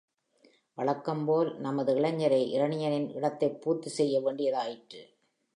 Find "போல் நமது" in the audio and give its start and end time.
1.25-1.95